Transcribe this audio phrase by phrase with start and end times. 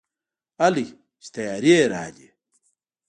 [0.61, 0.87] هلئ
[1.21, 2.27] چې طيارې راغلې.